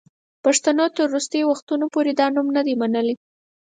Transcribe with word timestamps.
پښتنو 0.43 0.85
تر 0.95 1.01
وروستیو 1.07 1.49
وختونو 1.51 1.85
پوري 1.93 2.13
دا 2.19 2.27
نوم 2.35 2.47
نه 2.55 2.61
دی 2.65 2.73
منلی. 2.81 3.15